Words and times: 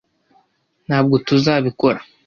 Ntabwo 0.87 1.15
tuzabikora. 1.27 1.99